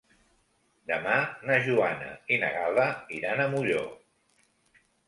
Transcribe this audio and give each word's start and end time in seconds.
Demà 0.91 1.17
na 1.49 1.59
Joana 1.67 2.09
i 2.33 2.41
na 2.45 2.51
Gal·la 2.59 2.89
iran 3.21 3.47
a 3.47 3.51
Molló. 3.55 3.89